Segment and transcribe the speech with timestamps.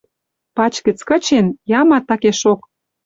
[0.55, 1.45] Пач гӹц кычен—
[1.81, 2.59] ямат такешок!